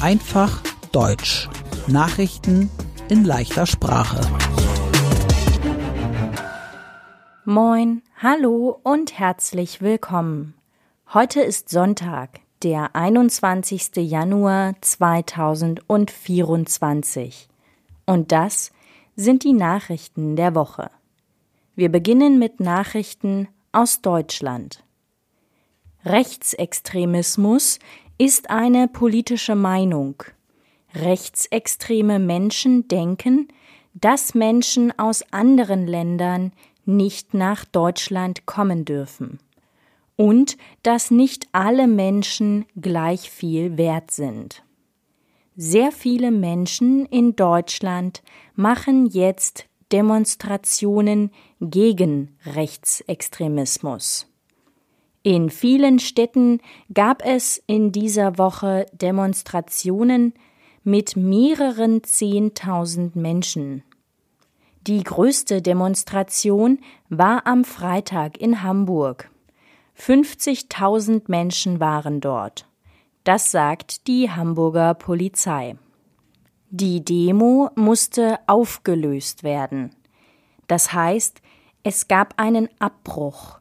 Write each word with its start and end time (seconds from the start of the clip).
Einfach 0.00 0.62
Deutsch. 0.92 1.50
Nachrichten 1.88 2.70
in 3.10 3.24
leichter 3.24 3.66
Sprache. 3.66 4.18
Moin, 7.44 8.00
hallo 8.16 8.80
und 8.82 9.18
herzlich 9.18 9.82
willkommen. 9.82 10.54
Heute 11.12 11.42
ist 11.42 11.68
Sonntag, 11.68 12.40
der 12.62 12.96
21. 12.96 13.96
Januar 13.96 14.72
2024. 14.80 17.50
Und 18.06 18.32
das 18.32 18.72
sind 19.16 19.44
die 19.44 19.52
Nachrichten 19.52 20.34
der 20.34 20.54
Woche. 20.54 20.90
Wir 21.74 21.90
beginnen 21.90 22.38
mit 22.38 22.58
Nachrichten 22.58 23.48
aus 23.70 24.00
Deutschland. 24.00 24.82
Rechtsextremismus 26.06 27.80
ist 28.18 28.50
eine 28.50 28.88
politische 28.88 29.54
Meinung. 29.54 30.22
Rechtsextreme 30.94 32.18
Menschen 32.18 32.88
denken, 32.88 33.48
dass 33.94 34.34
Menschen 34.34 34.96
aus 34.98 35.24
anderen 35.32 35.86
Ländern 35.86 36.52
nicht 36.84 37.34
nach 37.34 37.64
Deutschland 37.64 38.44
kommen 38.46 38.84
dürfen 38.84 39.38
und 40.16 40.56
dass 40.82 41.10
nicht 41.12 41.48
alle 41.52 41.86
Menschen 41.86 42.66
gleich 42.80 43.30
viel 43.30 43.76
wert 43.78 44.10
sind. 44.10 44.64
Sehr 45.54 45.92
viele 45.92 46.30
Menschen 46.30 47.06
in 47.06 47.36
Deutschland 47.36 48.22
machen 48.54 49.06
jetzt 49.06 49.66
Demonstrationen 49.92 51.30
gegen 51.60 52.36
Rechtsextremismus. 52.44 54.27
In 55.22 55.50
vielen 55.50 55.98
Städten 55.98 56.60
gab 56.94 57.24
es 57.24 57.62
in 57.66 57.92
dieser 57.92 58.38
Woche 58.38 58.86
Demonstrationen 58.92 60.34
mit 60.84 61.16
mehreren 61.16 62.02
Zehntausend 62.04 63.16
Menschen. 63.16 63.82
Die 64.86 65.02
größte 65.02 65.60
Demonstration 65.60 66.78
war 67.08 67.46
am 67.46 67.64
Freitag 67.64 68.38
in 68.38 68.62
Hamburg. 68.62 69.30
50.000 69.98 71.24
Menschen 71.26 71.80
waren 71.80 72.20
dort. 72.20 72.66
Das 73.24 73.50
sagt 73.50 74.06
die 74.06 74.30
Hamburger 74.30 74.94
Polizei. 74.94 75.76
Die 76.70 77.04
Demo 77.04 77.70
musste 77.74 78.38
aufgelöst 78.46 79.42
werden. 79.42 79.90
Das 80.68 80.92
heißt, 80.92 81.42
es 81.82 82.08
gab 82.08 82.34
einen 82.40 82.68
Abbruch. 82.78 83.58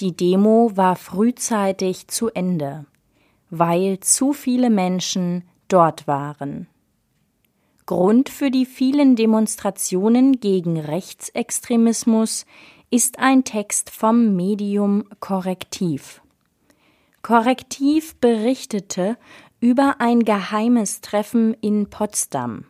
Die 0.00 0.16
Demo 0.16 0.72
war 0.76 0.96
frühzeitig 0.96 2.08
zu 2.08 2.30
Ende, 2.30 2.86
weil 3.50 4.00
zu 4.00 4.32
viele 4.32 4.70
Menschen 4.70 5.44
dort 5.68 6.06
waren. 6.06 6.68
Grund 7.84 8.30
für 8.30 8.50
die 8.50 8.64
vielen 8.64 9.14
Demonstrationen 9.14 10.40
gegen 10.40 10.80
Rechtsextremismus 10.80 12.46
ist 12.90 13.18
ein 13.18 13.44
Text 13.44 13.90
vom 13.90 14.34
Medium 14.36 15.04
Korrektiv. 15.20 16.22
Korrektiv 17.20 18.14
berichtete 18.16 19.18
über 19.60 19.96
ein 19.98 20.24
geheimes 20.24 21.02
Treffen 21.02 21.52
in 21.60 21.90
Potsdam. 21.90 22.64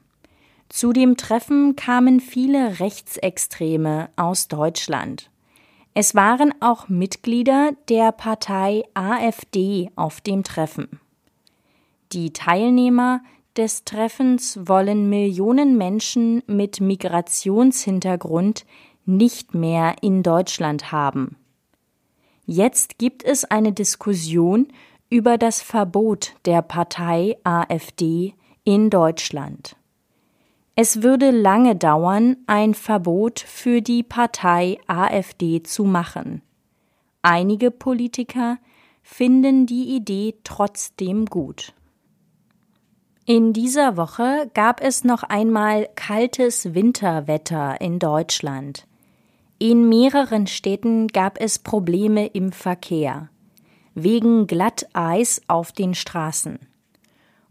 Zu 0.68 0.92
dem 0.92 1.16
Treffen 1.16 1.76
kamen 1.76 2.18
viele 2.18 2.80
Rechtsextreme 2.80 4.08
aus 4.16 4.48
Deutschland. 4.48 5.30
Es 5.92 6.14
waren 6.14 6.54
auch 6.60 6.88
Mitglieder 6.88 7.72
der 7.88 8.12
Partei 8.12 8.84
AfD 8.94 9.90
auf 9.96 10.20
dem 10.20 10.44
Treffen. 10.44 11.00
Die 12.12 12.32
Teilnehmer 12.32 13.20
des 13.56 13.84
Treffens 13.84 14.58
wollen 14.62 15.08
Millionen 15.08 15.76
Menschen 15.76 16.42
mit 16.46 16.80
Migrationshintergrund 16.80 18.64
nicht 19.04 19.54
mehr 19.54 19.96
in 20.00 20.22
Deutschland 20.22 20.92
haben. 20.92 21.36
Jetzt 22.46 22.98
gibt 22.98 23.24
es 23.24 23.44
eine 23.44 23.72
Diskussion 23.72 24.68
über 25.08 25.38
das 25.38 25.60
Verbot 25.60 26.34
der 26.44 26.62
Partei 26.62 27.36
AfD 27.42 28.34
in 28.62 28.90
Deutschland. 28.90 29.76
Es 30.74 31.02
würde 31.02 31.30
lange 31.30 31.76
dauern, 31.76 32.36
ein 32.46 32.74
Verbot 32.74 33.40
für 33.40 33.82
die 33.82 34.02
Partei 34.02 34.78
AfD 34.86 35.62
zu 35.62 35.84
machen. 35.84 36.42
Einige 37.22 37.70
Politiker 37.70 38.58
finden 39.02 39.66
die 39.66 39.94
Idee 39.94 40.34
trotzdem 40.44 41.26
gut. 41.26 41.74
In 43.26 43.52
dieser 43.52 43.96
Woche 43.96 44.50
gab 44.54 44.80
es 44.80 45.04
noch 45.04 45.22
einmal 45.22 45.88
kaltes 45.94 46.74
Winterwetter 46.74 47.80
in 47.80 47.98
Deutschland. 47.98 48.86
In 49.58 49.88
mehreren 49.88 50.46
Städten 50.46 51.08
gab 51.08 51.38
es 51.40 51.58
Probleme 51.58 52.26
im 52.28 52.52
Verkehr 52.52 53.28
wegen 53.94 54.46
Glatteis 54.46 55.42
auf 55.48 55.72
den 55.72 55.94
Straßen. 55.94 56.58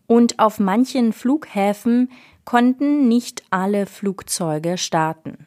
Und 0.07 0.39
auf 0.39 0.59
manchen 0.59 1.13
Flughäfen 1.13 2.09
konnten 2.49 3.07
nicht 3.07 3.43
alle 3.51 3.85
Flugzeuge 3.85 4.79
starten. 4.79 5.45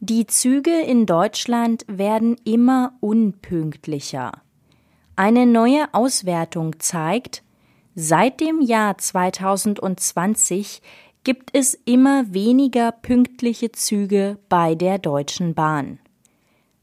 Die 0.00 0.26
Züge 0.26 0.80
in 0.80 1.04
Deutschland 1.04 1.84
werden 1.86 2.36
immer 2.44 2.94
unpünktlicher. 3.00 4.32
Eine 5.16 5.44
neue 5.44 5.92
Auswertung 5.92 6.78
zeigt, 6.78 7.42
Seit 7.94 8.40
dem 8.40 8.62
Jahr 8.62 8.96
2020 8.96 10.80
gibt 11.24 11.50
es 11.52 11.74
immer 11.74 12.32
weniger 12.32 12.92
pünktliche 12.92 13.70
Züge 13.72 14.38
bei 14.48 14.76
der 14.76 14.98
Deutschen 14.98 15.54
Bahn. 15.54 15.98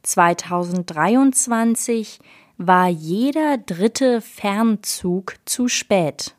2023 0.04 2.20
war 2.60 2.90
jeder 2.90 3.58
dritte 3.58 4.22
Fernzug 4.22 5.38
zu 5.46 5.68
spät. 5.68 6.36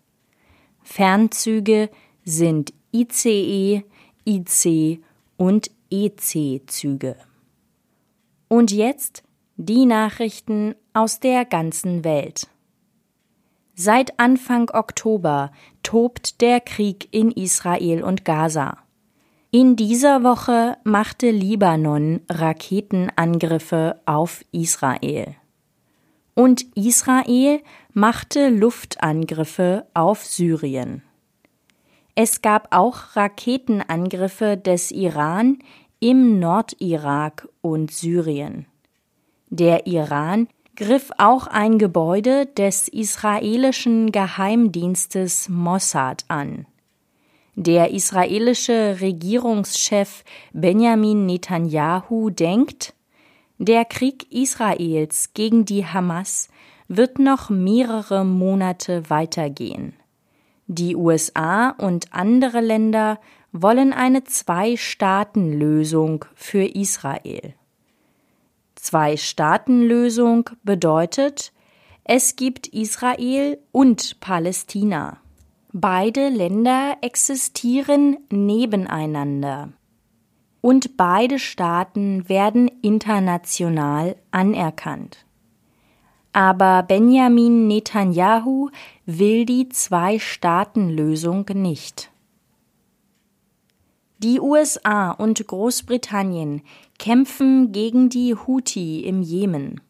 Fernzüge 0.87 1.91
sind 2.25 2.73
ICE, 2.93 3.85
IC 4.25 5.03
und 5.37 5.71
EC-Züge. 5.91 7.17
Und 8.49 8.71
jetzt 8.71 9.25
die 9.57 9.85
Nachrichten 9.85 10.77
aus 10.95 11.19
der 11.19 11.45
ganzen 11.45 12.05
Welt. 12.05 12.47
Seit 13.75 14.19
Anfang 14.19 14.71
Oktober 14.71 15.51
tobt 15.83 16.41
der 16.41 16.61
Krieg 16.61 17.09
in 17.11 17.33
Israel 17.33 18.03
und 18.03 18.25
Gaza. 18.25 18.79
In 19.51 19.75
dieser 19.75 20.23
Woche 20.23 20.79
machte 20.85 21.31
Libanon 21.31 22.21
Raketenangriffe 22.31 24.01
auf 24.07 24.45
Israel. 24.53 25.35
Und 26.37 26.67
Israel 26.77 27.63
machte 27.95 28.51
Luftangriffe 28.51 29.87
auf 29.95 30.23
Syrien. 30.25 31.03
Es 32.15 32.43
gab 32.43 32.69
auch 32.77 33.17
Raketenangriffe 33.17 34.59
des 34.59 34.91
Iran 34.91 35.59
im 35.99 36.39
Nordirak 36.39 37.49
und 37.63 37.91
Syrien. 37.91 38.67
Der 39.49 39.87
Iran 39.87 40.49
griff 40.77 41.11
auch 41.17 41.47
ein 41.47 41.79
Gebäude 41.79 42.45
des 42.45 42.89
israelischen 42.89 44.13
Geheimdienstes 44.13 45.49
Mossad 45.49 46.27
an. 46.29 46.67
Der 47.55 47.93
israelische 47.93 48.99
Regierungschef 49.01 50.23
Benjamin 50.53 51.25
Netanyahu 51.25 52.29
denkt, 52.29 52.93
der 53.59 53.85
Krieg 53.85 54.33
Israels 54.33 55.31
gegen 55.35 55.65
die 55.65 55.87
Hamas 55.87 56.49
wird 56.89 57.19
noch 57.19 57.51
mehrere 57.51 58.25
Monate 58.25 59.11
weitergehen. 59.11 59.95
Die 60.67 60.97
USA 60.97 61.71
und 61.71 62.13
andere 62.13 62.61
Länder 62.61 63.19
wollen 63.53 63.93
eine 63.93 64.25
Zwei-Staaten-Lösung 64.25 66.25
für 66.35 66.65
Israel. 66.65 67.55
Zwei-Staaten-Lösung 68.75 70.51
bedeutet, 70.63 71.53
es 72.05 72.37
gibt 72.37 72.69
Israel 72.69 73.59
und 73.73 74.21
Palästina. 74.21 75.19
Beide 75.73 76.29
Länder 76.29 76.97
existieren 77.01 78.19
nebeneinander. 78.31 79.73
Und 80.67 80.97
beide 80.97 81.39
Staaten 81.39 82.29
werden 82.29 82.69
international 82.83 84.17
anerkannt. 84.33 85.25
Aber 86.33 86.83
Benjamin 86.83 87.69
Netanyahu 87.69 88.71
will 89.05 89.45
die 89.45 89.69
Zwei-Staaten-Lösung 89.69 91.47
nicht. 91.55 92.11
Die 94.19 94.41
USA 94.41 95.13
und 95.13 95.47
Großbritannien 95.47 96.63
kämpfen 96.99 97.71
gegen 97.71 98.09
die 98.09 98.35
Houthi 98.35 99.05
im 99.05 99.23
Jemen. 99.23 99.81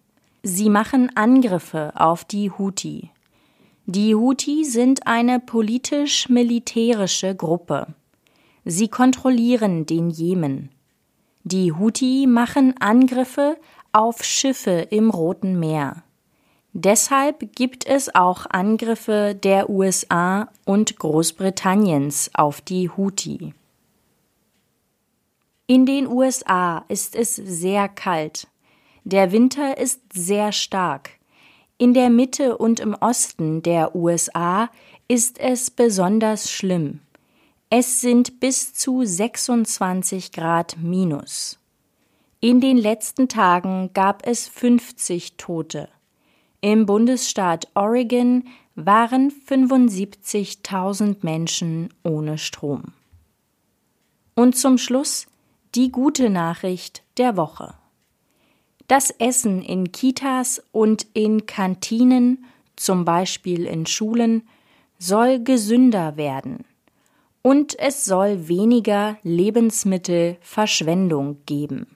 Sie 0.43 0.69
machen 0.69 1.11
Angriffe 1.17 1.95
auf 1.95 2.27
die 2.27 2.51
Houthi. 2.51 3.09
Die 3.87 4.15
Houthi 4.15 4.67
sind 4.67 5.07
eine 5.07 5.41
politisch-militärische 5.41 7.35
Gruppe. 7.35 7.95
Sie 8.69 8.89
kontrollieren 8.89 9.87
den 9.87 10.11
Jemen. 10.11 10.71
Die 11.45 11.73
Houthi 11.73 12.27
machen 12.27 12.75
Angriffe 12.81 13.57
auf 13.93 14.25
Schiffe 14.25 14.89
im 14.91 15.11
Roten 15.11 15.61
Meer. 15.61 16.03
Deshalb 16.73 17.55
gibt 17.55 17.87
es 17.87 18.13
auch 18.13 18.45
Angriffe 18.51 19.39
der 19.41 19.71
USA 19.71 20.49
und 20.65 20.99
Großbritanniens 20.99 22.33
auf 22.35 22.61
die 22.61 22.91
Houthi. 22.91 23.55
In 25.69 25.87
den 25.87 26.09
USA 26.09 26.85
ist 26.89 27.15
es 27.15 27.37
sehr 27.37 27.89
kalt. 27.89 28.49
Der 29.05 29.31
Winter 29.31 29.79
ist 29.79 30.01
sehr 30.13 30.51
stark. 30.51 31.11
In 31.79 31.95
der 31.95 32.11
Mitte 32.11 32.59
und 32.59 32.81
im 32.81 32.95
Osten 32.95 33.63
der 33.63 33.95
USA 33.95 34.71
ist 35.07 35.39
es 35.39 35.71
besonders 35.71 36.51
schlimm. 36.51 37.01
Es 37.69 38.01
sind 38.01 38.39
bis 38.39 38.75
zu 38.75 39.05
26 39.05 40.31
Grad 40.31 40.77
minus. 40.81 41.59
In 42.39 42.61
den 42.61 42.77
letzten 42.77 43.29
Tagen 43.29 43.91
gab 43.93 44.25
es 44.25 44.47
50 44.47 45.37
Tote. 45.37 45.89
Im 46.61 46.87
Bundesstaat 46.87 47.67
Oregon 47.75 48.45
waren 48.77 49.33
75.000 49.33 51.17
Menschen 51.23 51.93
ohne 52.05 52.39
Strom. 52.39 52.93
Und 54.37 54.57
zum 54.57 54.79
Schluss 54.79 55.27
die 55.75 55.91
gute 55.91 56.31
Nachricht 56.31 57.03
der 57.17 57.37
Woche. 57.37 57.75
Das 58.87 59.11
Essen 59.11 59.61
in 59.61 59.91
Kitas 59.91 60.63
und 60.71 61.09
in 61.15 61.47
Kantinen, 61.47 62.45
zum 62.77 63.05
Beispiel 63.05 63.67
in 63.67 63.87
Schulen, 63.87 64.47
soll 65.01 65.43
gesünder 65.43 66.17
werden 66.17 66.65
und 67.47 67.79
es 67.79 68.05
soll 68.05 68.49
weniger 68.49 69.19
Lebensmittelverschwendung 69.23 71.39
geben. 71.47 71.87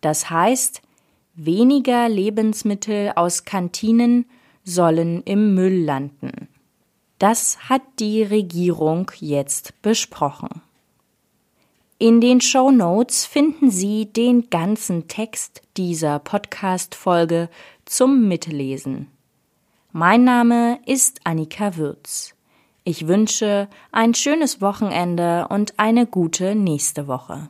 Das 0.00 0.28
heißt, 0.28 0.82
weniger 1.34 2.08
Lebensmittel 2.08 3.12
aus 3.14 3.44
Kantinen 3.44 4.26
sollen 4.64 5.22
im 5.22 5.54
Müll 5.54 5.84
landen. 5.84 6.48
Das 7.20 7.68
hat 7.68 7.82
die 8.00 8.24
Regierung 8.24 9.08
jetzt 9.20 9.80
besprochen. 9.82 10.62
In 11.98 12.20
den 12.20 12.40
Show 12.40 12.72
Notes 12.72 13.24
finden 13.24 13.70
Sie 13.70 14.06
den 14.06 14.50
ganzen 14.50 15.06
Text 15.06 15.62
dieser 15.76 16.18
Podcast-Folge 16.18 17.48
zum 17.84 18.26
Mitlesen. 18.26 19.06
Mein 19.92 20.24
Name 20.24 20.80
ist 20.86 21.20
Annika 21.22 21.76
Würz. 21.76 22.34
Ich 22.84 23.06
wünsche 23.06 23.68
ein 23.92 24.12
schönes 24.12 24.60
Wochenende 24.60 25.46
und 25.48 25.78
eine 25.78 26.04
gute 26.04 26.56
nächste 26.56 27.06
Woche. 27.06 27.48